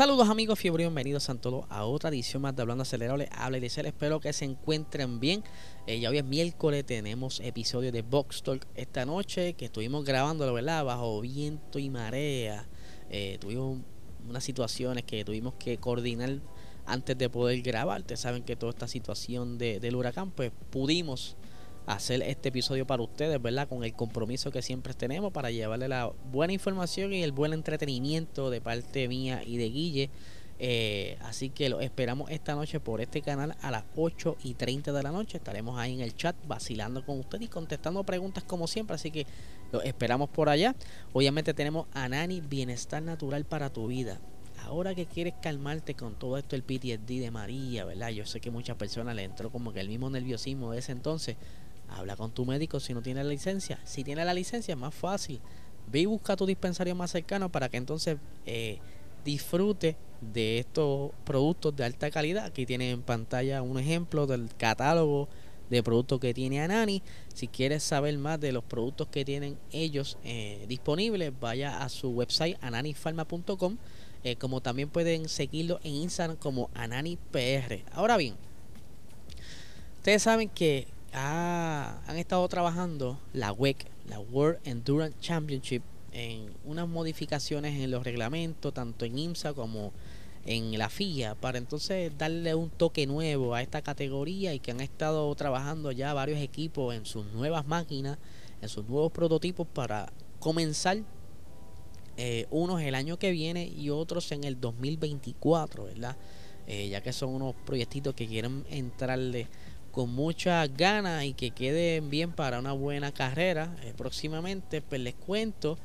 [0.00, 3.28] Saludos amigos fiebre, bienvenidos a todos a otra edición más de Hablando Acelerable.
[3.32, 5.44] Habla y dice, espero que se encuentren bien.
[5.86, 10.50] Eh, ya hoy es miércoles, tenemos episodio de Box Talk esta noche que estuvimos grabando,
[10.54, 10.86] ¿verdad?
[10.86, 12.66] Bajo viento y marea.
[13.10, 13.80] Eh, tuvimos
[14.26, 16.40] unas situaciones que tuvimos que coordinar
[16.86, 18.00] antes de poder grabar.
[18.00, 21.36] Ustedes saben que toda esta situación de, del huracán, pues pudimos
[21.86, 23.68] hacer este episodio para ustedes, ¿verdad?
[23.68, 28.50] Con el compromiso que siempre tenemos para llevarle la buena información y el buen entretenimiento
[28.50, 30.10] de parte mía y de Guille.
[30.62, 34.92] Eh, así que lo esperamos esta noche por este canal a las 8 y 30
[34.92, 35.38] de la noche.
[35.38, 38.94] Estaremos ahí en el chat vacilando con ustedes y contestando preguntas como siempre.
[38.94, 39.26] Así que
[39.72, 40.74] lo esperamos por allá.
[41.14, 44.20] Obviamente tenemos a Nani Bienestar Natural para tu vida.
[44.64, 48.10] Ahora que quieres calmarte con todo esto, el PTSD de María, ¿verdad?
[48.10, 51.36] Yo sé que muchas personas le entró como que el mismo nerviosismo de ese entonces.
[51.90, 53.78] Habla con tu médico si no tiene la licencia.
[53.84, 55.40] Si tiene la licencia, es más fácil.
[55.90, 58.78] Ve y busca tu dispensario más cercano para que entonces eh,
[59.24, 62.46] disfrute de estos productos de alta calidad.
[62.46, 65.28] Aquí tiene en pantalla un ejemplo del catálogo
[65.70, 67.02] de productos que tiene Anani.
[67.32, 72.10] Si quieres saber más de los productos que tienen ellos eh, disponibles, vaya a su
[72.10, 73.78] website ananifarma.com.
[74.22, 77.84] Eh, como también pueden seguirlo en Instagram como AnaniPR.
[77.92, 78.34] Ahora bien,
[79.96, 87.78] ustedes saben que han estado trabajando la WEC, la World Endurance Championship, en unas modificaciones
[87.80, 89.92] en los reglamentos, tanto en IMSA como
[90.46, 94.80] en la FIA, para entonces darle un toque nuevo a esta categoría y que han
[94.80, 98.18] estado trabajando ya varios equipos en sus nuevas máquinas,
[98.62, 100.98] en sus nuevos prototipos para comenzar
[102.16, 106.16] eh, unos el año que viene y otros en el 2024, ¿verdad?
[106.66, 109.48] Eh, ya que son unos proyectitos que quieren entrarle
[109.90, 115.14] con muchas ganas y que queden bien para una buena carrera eh, próximamente, pues les
[115.14, 115.78] cuento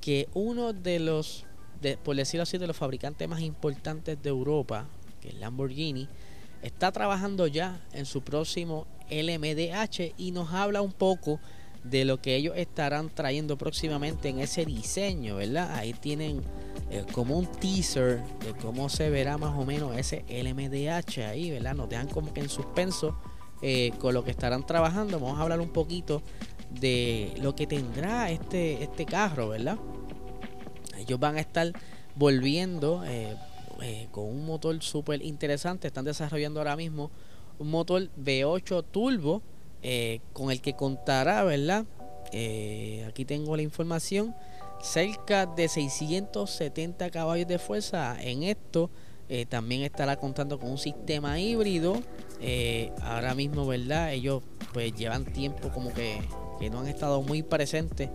[0.00, 1.44] que uno de los,
[1.80, 4.86] de, por decirlo así, de los fabricantes más importantes de Europa,
[5.20, 6.08] que es Lamborghini,
[6.62, 11.40] está trabajando ya en su próximo LMDH y nos habla un poco
[11.84, 15.74] de lo que ellos estarán trayendo próximamente en ese diseño, ¿verdad?
[15.74, 16.42] Ahí tienen
[16.90, 21.74] eh, como un teaser de cómo se verá más o menos ese LMDH ahí, ¿verdad?
[21.74, 23.16] Nos dejan como que en suspenso
[23.62, 25.18] eh, con lo que estarán trabajando.
[25.18, 26.22] Vamos a hablar un poquito
[26.70, 29.78] de lo que tendrá este, este carro, ¿verdad?
[30.98, 31.72] Ellos van a estar
[32.14, 33.34] volviendo eh,
[33.80, 35.88] eh, con un motor súper interesante.
[35.88, 37.10] Están desarrollando ahora mismo
[37.58, 39.42] un motor V8 turbo
[40.32, 41.86] con el que contará, ¿verdad?
[43.06, 44.34] aquí tengo la información.
[44.82, 48.90] Cerca de 670 caballos de fuerza en esto.
[49.48, 52.00] También estará contando con un sistema híbrido
[52.40, 54.12] eh, ahora mismo, ¿verdad?
[54.12, 54.42] Ellos
[54.72, 56.20] pues llevan tiempo como que,
[56.70, 58.10] no han estado muy presentes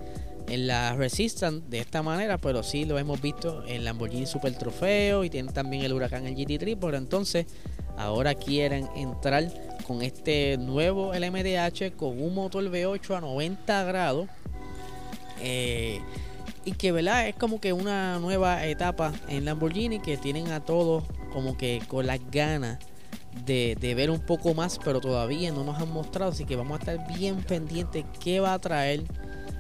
[0.48, 5.24] en la Resistance de esta manera, pero sí lo hemos visto en Lamborghini Super Trofeo
[5.24, 7.46] y tienen también el Huracán el GT3, pero entonces
[7.98, 9.48] ahora quieren entrar
[9.88, 14.28] con este nuevo LMDH con un motor V8 a 90 grados
[15.40, 16.00] eh,
[16.66, 21.04] y que verdad es como que una nueva etapa en Lamborghini que tienen a todos
[21.34, 22.78] como que con las ganas
[23.46, 26.80] de, ver un poco más, pero todavía no nos han mostrado, así que vamos a
[26.80, 29.04] estar bien pendientes qué va a traer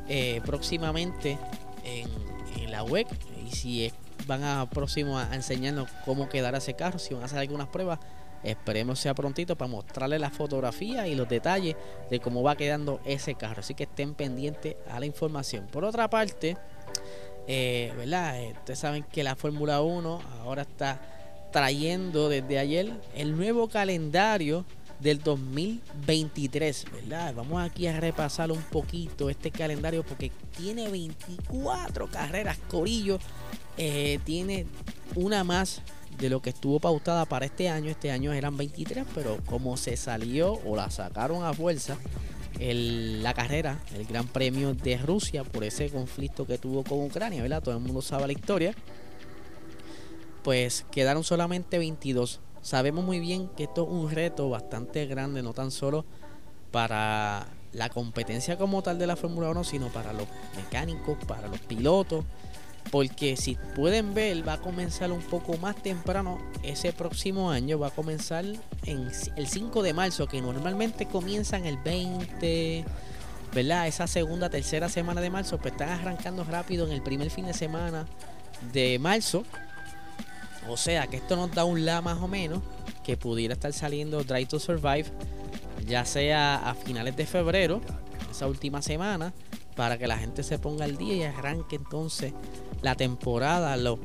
[0.07, 1.37] eh, próximamente
[1.83, 2.09] en,
[2.69, 3.05] la web
[3.45, 3.91] y si
[4.27, 7.99] van a próximo a, enseñarnos cómo quedará ese carro, si van a hacer algunas pruebas.
[8.43, 11.75] Esperemos sea prontito para mostrarles la fotografía y los detalles
[12.09, 13.59] de cómo va quedando ese carro.
[13.59, 15.67] Así que estén pendientes a la información.
[15.67, 16.57] Por otra parte,
[17.47, 18.41] eh, ¿verdad?
[18.41, 21.01] Eh, ustedes saben que la Fórmula 1 ahora está
[21.51, 24.65] trayendo desde ayer el nuevo calendario
[25.01, 27.33] del 2023, ¿verdad?
[27.35, 33.19] Vamos aquí a repasar un poquito este calendario porque tiene 24 carreras, Corillo.
[33.77, 34.67] Eh, tiene
[35.15, 35.81] una más
[36.19, 37.89] de lo que estuvo pautada para este año.
[37.89, 41.97] Este año eran 23, pero como se salió o la sacaron a fuerza
[42.61, 47.63] la carrera, el Gran Premio de Rusia por ese conflicto que tuvo con Ucrania, ¿verdad?
[47.63, 48.75] Todo el mundo sabe la historia
[50.43, 52.39] pues quedaron solamente 22.
[52.61, 56.05] Sabemos muy bien que esto es un reto bastante grande, no tan solo
[56.71, 61.59] para la competencia como tal de la Fórmula 1, sino para los mecánicos, para los
[61.59, 62.25] pilotos.
[62.89, 67.87] Porque si pueden ver va a comenzar un poco más temprano ese próximo año va
[67.87, 68.45] a comenzar
[68.85, 72.85] en el 5 de marzo que normalmente comienzan el 20
[73.53, 73.87] ¿verdad?
[73.87, 77.53] esa segunda tercera semana de marzo pues están arrancando rápido en el primer fin de
[77.53, 78.07] semana
[78.73, 79.43] de marzo
[80.67, 82.61] o sea que esto nos da un la más o menos
[83.03, 85.05] que pudiera estar saliendo Drive to Survive
[85.85, 87.81] ya sea a finales de febrero
[88.29, 89.33] esa última semana
[89.75, 92.33] para que la gente se ponga al día y arranque entonces
[92.81, 93.97] la temporada, lo,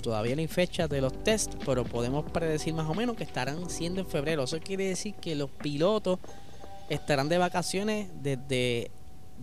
[0.00, 3.68] todavía no hay fecha de los test, pero podemos predecir más o menos que estarán
[3.68, 4.44] siendo en febrero.
[4.44, 6.18] Eso quiere decir que los pilotos
[6.88, 8.90] estarán de vacaciones desde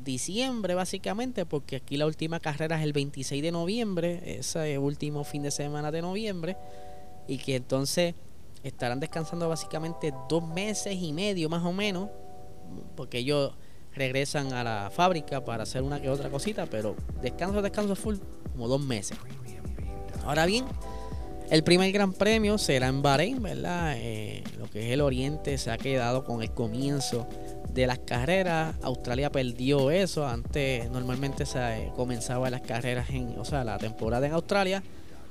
[0.03, 5.43] diciembre básicamente, porque aquí la última carrera es el 26 de noviembre, ese último fin
[5.43, 6.55] de semana de noviembre,
[7.27, 8.15] y que entonces
[8.63, 12.09] estarán descansando básicamente dos meses y medio más o menos,
[12.95, 13.53] porque ellos
[13.93, 18.15] regresan a la fábrica para hacer una que otra cosita, pero descanso, descanso full,
[18.51, 19.17] como dos meses.
[20.25, 20.65] Ahora bien,
[21.49, 23.95] el primer gran premio será en Bahrein, ¿verdad?
[23.97, 27.27] Eh, lo que es el Oriente se ha quedado con el comienzo
[27.73, 28.75] de las carreras.
[28.83, 30.27] Australia perdió eso.
[30.27, 34.83] Antes normalmente se eh, comenzaba las carreras en, o sea, la temporada en Australia.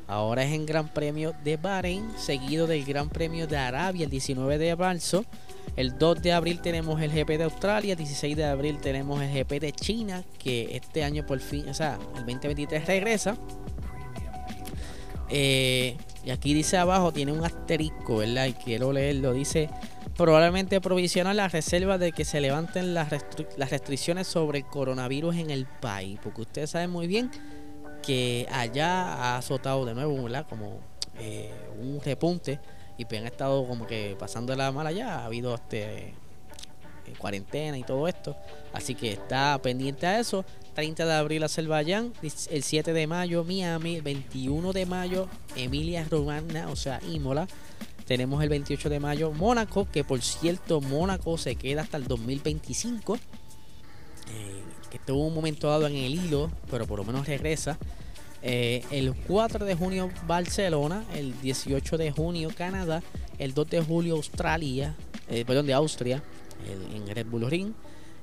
[0.08, 4.58] Ahora es en Gran Premio de Bahrein, seguido del Gran Premio de Arabia el 19
[4.58, 5.24] de marzo.
[5.76, 9.32] El 2 de abril tenemos el GP de Australia, el 16 de abril tenemos el
[9.32, 13.36] GP de China, que este año por fin, o sea, el 2023 regresa.
[15.30, 18.46] Eh, y aquí dice abajo, tiene un asterisco, ¿verdad?
[18.46, 19.32] Y quiero leerlo.
[19.32, 19.70] Dice,
[20.16, 23.08] probablemente provisional la reserva de que se levanten las,
[23.56, 26.18] las restricciones sobre el coronavirus en el país.
[26.22, 27.30] Porque ustedes saben muy bien
[28.02, 30.46] que allá ha azotado de nuevo, ¿verdad?
[30.48, 30.80] Como
[31.18, 32.58] eh, un repunte
[32.98, 36.14] y pues han estado como que pasando la mala ya, ha habido este eh,
[37.16, 38.36] cuarentena y todo esto,
[38.74, 40.44] así que está pendiente a eso.
[40.74, 46.68] 30 de abril Azerbaiyán, el 7 de mayo Miami, el 21 de mayo Emilia Romagna,
[46.68, 47.48] o sea, Imola.
[48.06, 53.16] Tenemos el 28 de mayo Mónaco, que por cierto Mónaco se queda hasta el 2025.
[53.16, 57.76] Eh, que estuvo un momento dado en el hilo, pero por lo menos regresa.
[58.42, 63.02] Eh, el 4 de junio Barcelona, el 18 de junio Canadá,
[63.38, 64.94] el 2 de julio Australia,
[65.28, 66.22] eh, perdón, de Austria,
[66.94, 67.72] en Red Bull Ring.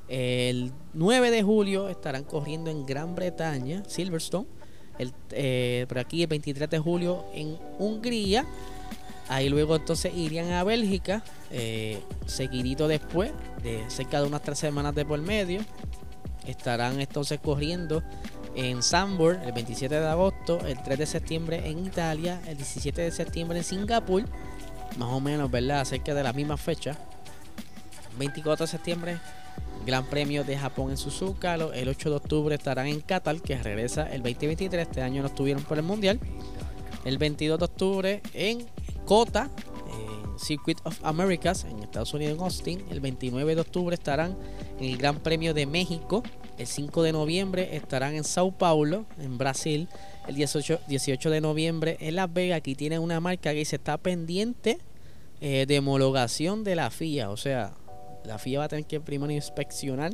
[0.07, 4.47] El 9 de julio estarán corriendo en Gran Bretaña, Silverstone.
[4.99, 8.45] El, eh, por aquí el 23 de julio en Hungría.
[9.27, 11.23] Ahí luego entonces irían a Bélgica,
[12.27, 13.31] seguidito después,
[13.63, 15.61] de cerca de unas tres semanas de por medio.
[16.45, 18.03] Estarán entonces corriendo
[18.55, 23.11] en Sambor el 27 de agosto, el 3 de septiembre en Italia, el 17 de
[23.11, 24.23] septiembre en Singapur,
[24.97, 25.83] más o menos, ¿verdad?
[25.85, 26.97] Cerca de la misma fecha.
[28.17, 29.19] 24 de septiembre,
[29.85, 31.55] Gran Premio de Japón en Suzuka.
[31.55, 34.87] El 8 de octubre estarán en Qatar, que regresa el 2023.
[34.87, 36.19] Este año no estuvieron por el Mundial.
[37.03, 38.65] El 22 de octubre en
[39.05, 39.49] Kota,
[39.89, 42.85] en Circuit of Americas, en Estados Unidos, en Austin.
[42.89, 44.37] El 29 de octubre estarán
[44.79, 46.23] en el Gran Premio de México
[46.57, 49.89] el 5 de noviembre estarán en Sao Paulo, en Brasil.
[50.27, 52.57] El 18, 18 de noviembre en Las Vegas.
[52.57, 54.79] Aquí tienen una marca que dice está pendiente
[55.41, 57.29] eh, de homologación de la FIA.
[57.29, 57.73] O sea,
[58.23, 60.13] la FIA va a tener que primero inspeccionar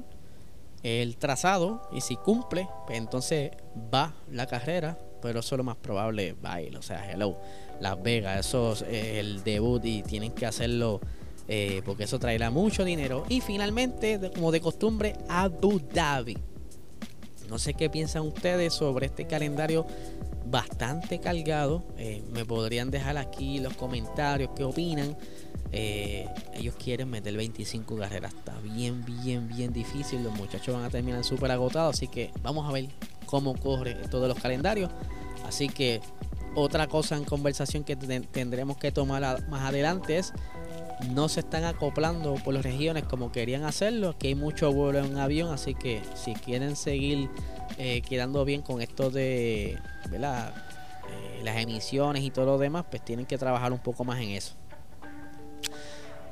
[0.83, 3.51] el trazado y si cumple, pues entonces
[3.93, 4.97] va la carrera.
[5.21, 6.77] Pero eso es lo más probable, baile.
[6.77, 7.37] O sea, hello,
[7.79, 10.99] Las Vegas, eso es el debut y tienen que hacerlo
[11.53, 13.25] eh, porque eso traerá mucho dinero.
[13.27, 16.37] Y finalmente, como de costumbre, Abu Dhabi.
[17.49, 19.85] No sé qué piensan ustedes sobre este calendario
[20.45, 21.83] bastante cargado.
[21.97, 25.17] Eh, me podrían dejar aquí los comentarios qué opinan.
[25.73, 28.33] Eh, ellos quieren meter 25 carreras.
[28.33, 30.23] Está bien, bien, bien difícil.
[30.23, 31.97] Los muchachos van a terminar súper agotados.
[31.97, 32.87] Así que vamos a ver
[33.25, 34.89] cómo corre todos los calendarios.
[35.45, 35.99] Así que
[36.55, 40.31] otra cosa en conversación que tendremos que tomar más adelante es
[41.09, 44.15] no se están acoplando por las regiones como querían hacerlo.
[44.17, 47.29] que hay mucho vuelo en avión, así que si quieren seguir
[47.77, 49.79] eh, quedando bien con esto de eh,
[51.43, 54.55] las emisiones y todo lo demás, pues tienen que trabajar un poco más en eso.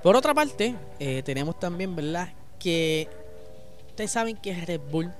[0.04, 2.30] Por otra parte, eh, tenemos también, ¿verdad?
[2.58, 3.10] Que
[3.88, 5.12] ustedes saben que Red Bull,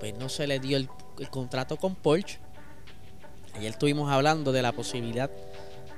[0.00, 0.88] pues no se le dio el,
[1.18, 2.38] el contrato con Porsche.
[3.54, 5.30] Ayer estuvimos hablando de la posibilidad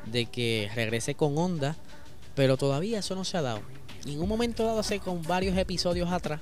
[0.07, 1.76] de que regrese con Honda
[2.38, 3.62] pero todavía eso no se ha dado.
[4.07, 6.40] en un momento dado, hace con varios episodios atrás,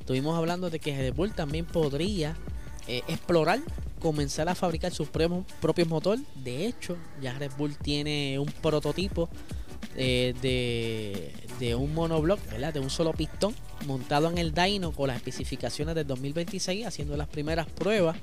[0.00, 2.36] estuvimos hablando de que Red Bull también podría
[2.88, 3.60] eh, explorar
[4.00, 6.24] comenzar a fabricar sus propios motores.
[6.42, 9.28] De hecho, ya Red Bull tiene un prototipo
[9.94, 10.34] eh,
[11.60, 12.74] de, un monoblock, ¿verdad?
[12.74, 13.54] de un solo pistón,
[13.86, 18.16] montado en el dyno con las especificaciones del 2026, haciendo las primeras pruebas.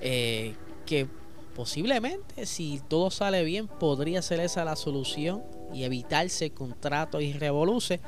[0.00, 0.54] Eh,
[0.84, 1.06] que
[1.54, 8.00] posiblemente, si todo sale bien, podría ser esa la solución y evitarse contratos y revoluces,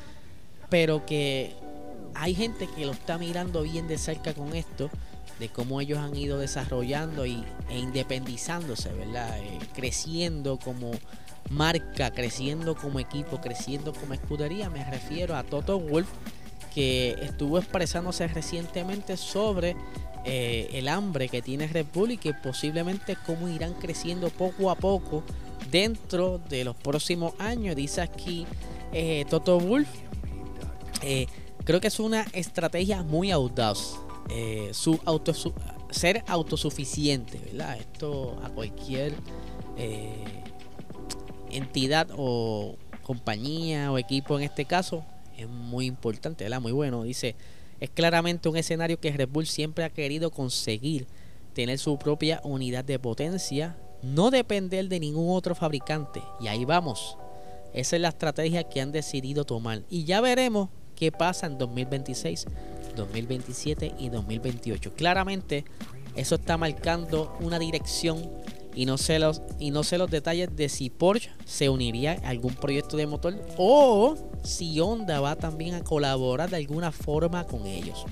[0.68, 1.52] pero que
[2.14, 4.90] hay gente que lo está mirando bien de cerca con esto,
[5.38, 9.38] de cómo ellos han ido desarrollando y, e independizándose, ¿verdad?
[9.40, 10.92] Eh, creciendo como
[11.50, 14.70] marca, creciendo como equipo, creciendo como escudería.
[14.70, 16.08] Me refiero a Toto Wolf,
[16.74, 19.76] que estuvo expresándose recientemente sobre
[20.24, 25.24] eh, el hambre que tiene Red Bull y posiblemente cómo irán creciendo poco a poco
[25.72, 27.74] dentro de los próximos años.
[27.74, 28.46] Dice aquí
[28.92, 29.88] eh, Toto Wolf.
[31.02, 31.26] Eh,
[31.64, 33.96] creo que es una estrategia muy audaz.
[34.70, 35.32] su auto,
[35.90, 37.76] ser autosuficiente, ¿verdad?
[37.78, 39.14] Esto a cualquier
[41.50, 45.04] entidad o compañía o equipo en este caso
[45.36, 46.60] es muy importante, ¿verdad?
[46.60, 47.02] Muy bueno.
[47.02, 47.34] Dice,
[47.80, 51.06] es claramente un escenario que Red Bull siempre ha querido conseguir,
[51.52, 56.22] tener su propia unidad de potencia, no depender de ningún otro fabricante.
[56.40, 57.16] Y ahí vamos.
[57.72, 59.82] Esa es la estrategia que han decidido tomar.
[59.88, 62.46] Y ya veremos qué pasa en 2026,
[62.96, 64.92] 2027 y 2028.
[64.94, 65.64] Claramente,
[66.14, 68.30] eso está marcando una dirección
[68.74, 72.30] y no sé los y no sé los detalles de si Porsche se uniría a
[72.30, 77.66] algún proyecto de motor o si Honda va también a colaborar de alguna forma con
[77.66, 78.04] ellos.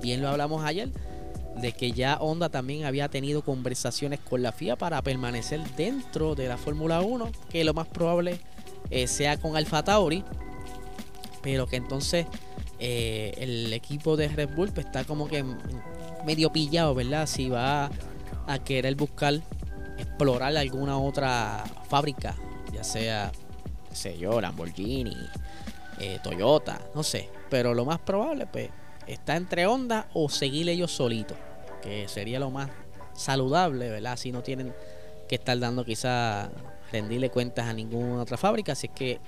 [0.00, 0.90] Bien lo hablamos ayer
[1.56, 6.48] de que ya Honda también había tenido conversaciones con la FIA para permanecer dentro de
[6.48, 8.40] la Fórmula 1, que lo más probable
[8.90, 10.24] eh, sea con Alfa Tauri,
[11.42, 12.26] pero que entonces
[12.78, 15.44] eh, el equipo de Red Bull pues, está como que
[16.24, 17.26] medio pillado, ¿verdad?
[17.26, 17.90] Si va
[18.46, 19.40] a querer buscar
[19.98, 22.34] explorar alguna otra fábrica,
[22.72, 23.30] ya sea,
[23.88, 25.16] qué sé yo, Lamborghini,
[25.98, 27.28] eh, Toyota, no sé.
[27.48, 28.70] Pero lo más probable, pues,
[29.06, 31.36] está entre Honda o seguir ellos solitos,
[31.82, 32.70] que sería lo más
[33.14, 34.16] saludable, ¿verdad?
[34.16, 34.72] Si no tienen
[35.28, 36.50] que estar dando quizá
[36.92, 39.20] rendirle cuentas a ninguna otra fábrica, si es que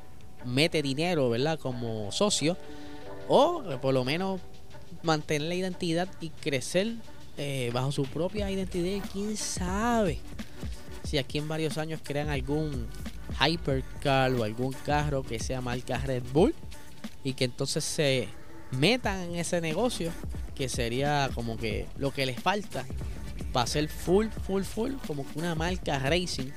[0.44, 1.58] mete dinero, ¿verdad?
[1.58, 2.56] Como socio,
[3.28, 4.40] o por lo menos
[5.02, 6.94] mantener la identidad y crecer
[7.36, 9.04] eh, bajo su propia identidad.
[9.12, 10.20] ¿Quién sabe?
[11.12, 12.86] si aquí en varios años crean algún
[13.38, 16.54] hypercar o algún carro que sea marca Red Bull
[17.22, 18.28] y que entonces se
[18.72, 20.10] metan en ese negocio
[20.54, 22.84] que sería como que lo que les falta
[23.52, 26.50] para ser full, full, full, como una marca racing,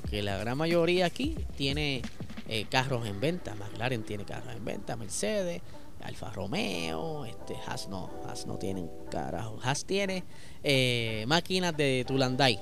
[0.00, 2.02] porque la gran mayoría aquí tiene
[2.48, 5.62] eh, carros en venta, McLaren tiene carros en venta, Mercedes,
[6.02, 10.24] Alfa Romeo, este Haas no, Haas no tienen carajo, Haas tiene
[10.62, 12.58] eh, máquinas de Tulandai,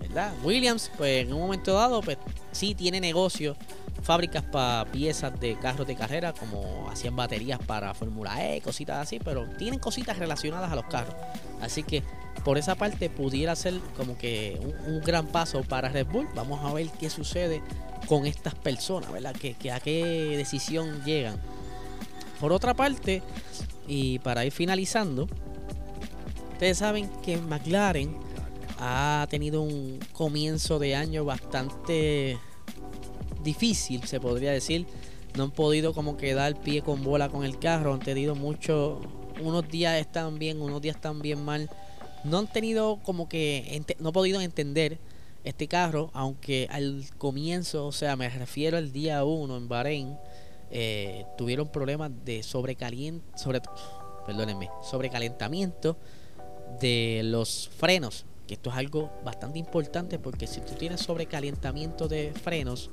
[0.00, 0.34] ¿verdad?
[0.44, 2.18] Williams, pues en un momento dado, pues
[2.52, 3.56] sí tiene negocio,
[4.02, 9.18] fábricas para piezas de carros de carrera, como hacían baterías para Fórmula E, cositas así,
[9.18, 11.14] pero tienen cositas relacionadas a los carros.
[11.60, 12.02] Así que
[12.44, 16.28] por esa parte pudiera ser como que un, gran paso para Red Bull.
[16.34, 17.62] Vamos a ver qué sucede
[18.06, 19.34] con estas personas, ¿verdad?
[19.34, 21.40] Que, a qué decisión llegan.
[22.40, 23.22] Por otra parte,
[23.88, 25.26] y para ir finalizando,
[26.52, 28.16] ustedes saben que McLaren
[28.78, 32.38] ha tenido un comienzo de año bastante
[33.46, 34.86] difícil, se podría decir.
[35.34, 39.00] No han podido como quedar pie con bola con el carro, han tenido mucho,
[39.40, 41.70] unos días están bien, unos días están bien mal.
[42.24, 44.98] No han tenido como que, no han podido entender
[45.44, 50.16] este carro, aunque al comienzo, o sea, me refiero al día 1 en Bahrein,
[50.70, 53.60] eh, tuvieron problemas de sobrecaliente, sobre,
[54.26, 55.96] perdónenme, sobrecalentamiento
[56.80, 62.32] de los frenos que esto es algo bastante importante porque si tú tienes sobrecalentamiento de
[62.32, 62.90] frenos,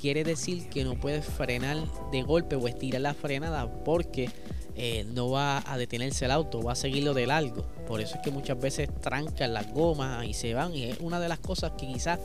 [0.00, 1.78] quiere decir que no puedes frenar
[2.10, 4.30] de golpe o estirar la frenada porque
[4.76, 7.64] eh, no va a detenerse el auto, va a seguirlo de largo.
[7.86, 10.74] Por eso es que muchas veces trancan las gomas y se van.
[10.74, 12.18] Y es una de las cosas que quizás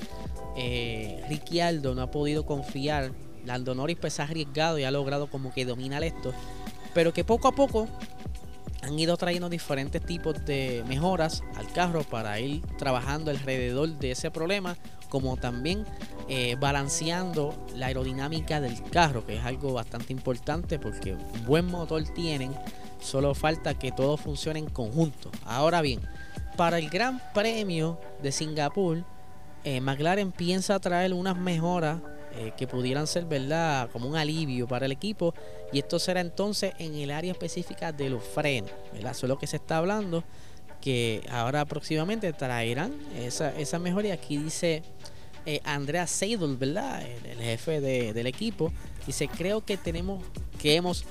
[0.57, 3.11] eh, Ricciardo no ha podido confiar.
[3.45, 6.33] Lando Norris pues ha arriesgado y ha logrado como que dominar esto.
[6.93, 7.87] Pero que poco a poco
[8.81, 14.31] han ido trayendo diferentes tipos de mejoras al carro para ir trabajando alrededor de ese
[14.31, 14.77] problema,
[15.09, 15.85] como también
[16.31, 21.15] eh, balanceando la aerodinámica del carro, que es algo bastante importante porque
[21.47, 22.53] buen motor tienen,
[23.01, 25.31] solo falta que todo funcione en conjunto.
[25.43, 25.99] Ahora bien,
[26.55, 29.03] para el Gran Premio de Singapur,
[29.63, 31.99] eh, McLaren piensa traer unas mejoras
[32.35, 35.33] eh, que pudieran ser, ¿verdad?, como un alivio para el equipo.
[35.73, 39.13] Y esto será entonces en el área específica de los frenos, ¿verdad?
[39.13, 40.23] Eso es lo que se está hablando,
[40.79, 44.13] que ahora próximamente traerán esa, esa mejoría.
[44.13, 44.83] Aquí dice
[45.45, 48.71] eh, Andrea Seidel, ¿verdad?, el, jefe del equipo.
[49.05, 50.23] Dice, creo que tenemos,
[50.59, 51.05] que hemos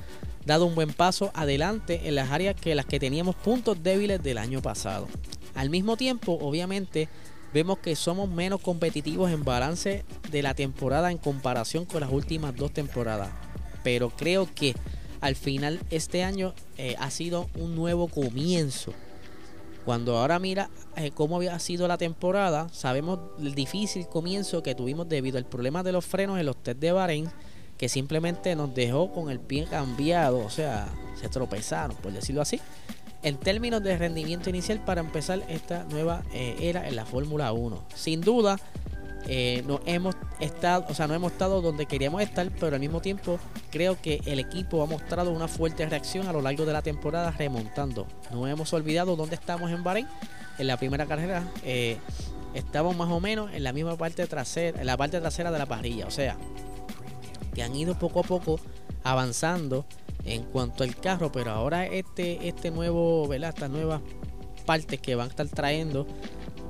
[0.45, 4.39] dado un buen paso adelante en las áreas que las que teníamos puntos débiles del
[4.39, 5.09] año pasado.
[5.55, 7.09] Al mismo tiempo, obviamente,
[7.53, 12.55] vemos que somos menos competitivos en balance de la temporada en comparación con las últimas
[12.55, 13.31] dos temporadas.
[13.83, 14.75] Pero creo que
[15.21, 18.93] al final este año eh, ha sido un nuevo comienzo.
[19.89, 25.09] Cuando ahora mira eh, cómo había sido la temporada, sabemos el difícil comienzo que tuvimos
[25.09, 27.31] debido al problema de los frenos en los test de Bahrein,
[27.79, 32.61] que simplemente nos dejó con el pie cambiado, o sea, se tropezaron, por decirlo así
[33.23, 37.85] en términos de rendimiento inicial para empezar esta nueva eh, era en la Fórmula 1.
[37.95, 38.61] Sin duda,
[39.31, 43.03] eh, no hemos estado, o sea, no hemos estado donde queríamos estar, pero al mismo
[43.03, 43.39] tiempo
[43.71, 47.31] creo que el equipo ha mostrado una fuerte reacción a lo largo de la temporada
[47.33, 48.07] remontando.
[48.33, 50.09] No hemos olvidado dónde estamos en Bahrein.
[50.59, 51.99] En la primera carrera eh,
[52.55, 55.67] estamos más o menos en la misma parte trasera, en la parte trasera de la
[55.67, 56.39] parrilla, o sea,
[57.55, 58.59] que han ido poco a poco
[59.05, 59.85] avanzando
[60.25, 63.51] en cuanto al carro, pero ahora este, este nuevo, ¿verdad?
[63.51, 64.01] Estas nuevas
[64.65, 66.07] partes que van a estar trayendo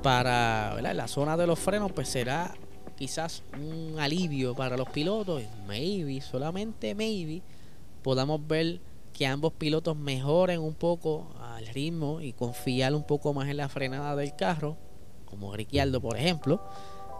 [0.01, 2.53] para la zona de los frenos, pues será
[2.95, 5.43] quizás un alivio para los pilotos.
[5.67, 7.41] Maybe, solamente maybe,
[8.03, 8.81] podamos ver
[9.13, 13.69] que ambos pilotos mejoren un poco al ritmo y confiar un poco más en la
[13.69, 14.77] frenada del carro,
[15.25, 16.61] como Ricciardo, por ejemplo,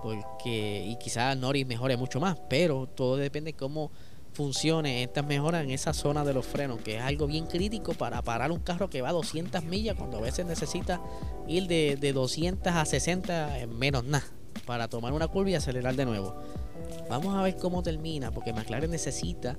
[0.01, 3.91] porque y quizás Norris mejore mucho más, pero todo depende de cómo
[4.33, 8.21] funcione estas mejoras en esa zona de los frenos, que es algo bien crítico para
[8.21, 11.01] parar un carro que va a 200 millas cuando a veces necesita
[11.47, 14.25] ir de, de 200 a 60 en menos nada
[14.65, 16.35] para tomar una curva y acelerar de nuevo.
[17.09, 19.57] Vamos a ver cómo termina, porque McLaren necesita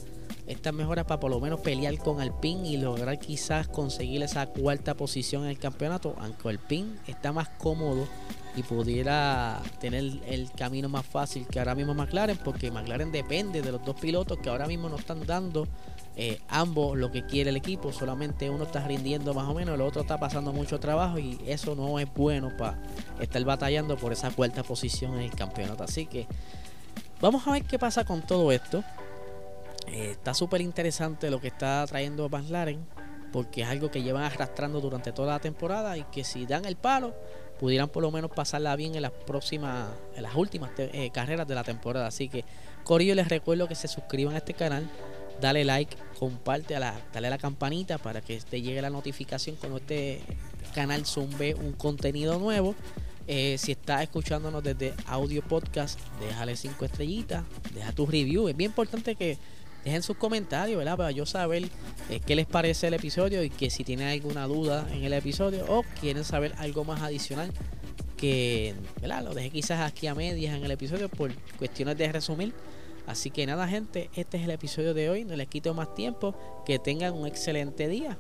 [0.51, 4.95] estas mejoras para por lo menos pelear con Alpine y lograr quizás conseguir esa cuarta
[4.95, 8.07] posición en el campeonato, aunque Alpine está más cómodo
[8.57, 13.71] y pudiera tener el camino más fácil que ahora mismo McLaren, porque McLaren depende de
[13.71, 15.69] los dos pilotos que ahora mismo no están dando
[16.17, 19.81] eh, ambos lo que quiere el equipo, solamente uno está rindiendo más o menos, el
[19.81, 22.77] otro está pasando mucho trabajo y eso no es bueno para
[23.21, 25.85] estar batallando por esa cuarta posición en el campeonato.
[25.85, 26.27] Así que
[27.21, 28.83] vamos a ver qué pasa con todo esto.
[29.91, 32.87] Eh, está súper interesante lo que está trayendo McLaren
[33.33, 36.77] porque es algo que llevan arrastrando durante toda la temporada y que si dan el
[36.77, 37.15] palo
[37.59, 41.55] pudieran por lo menos pasarla bien en las próximas, en las últimas eh, carreras de
[41.55, 42.07] la temporada.
[42.07, 42.45] Así que,
[42.85, 44.89] Corillo, les recuerdo que se suscriban a este canal,
[45.41, 49.79] dale like, comparte, a la, dale la campanita para que te llegue la notificación cuando
[49.79, 50.23] este
[50.75, 52.75] canal zumbe un contenido nuevo.
[53.27, 58.49] Eh, si estás escuchándonos desde audio podcast, déjale cinco estrellitas, deja tu review.
[58.49, 59.37] Es bien importante que
[59.85, 60.97] dejen sus comentarios, ¿verdad?
[60.97, 61.65] Para yo saber
[62.09, 65.65] eh, qué les parece el episodio y que si tienen alguna duda en el episodio
[65.69, 67.53] o quieren saber algo más adicional
[68.17, 69.25] que, ¿verdad?
[69.25, 72.53] Lo dejé quizás aquí a medias en el episodio por cuestiones de resumir.
[73.07, 75.25] Así que nada, gente, este es el episodio de hoy.
[75.25, 76.35] No les quito más tiempo.
[76.67, 78.19] Que tengan un excelente día.